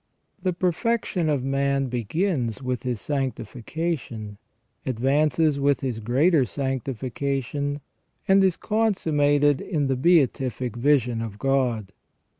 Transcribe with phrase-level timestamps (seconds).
[0.23, 4.39] * The perfection of man begins with his sanctification,
[4.83, 7.81] advances with his greater sanctification,
[8.27, 11.91] and is consummated in the beatific vision of God.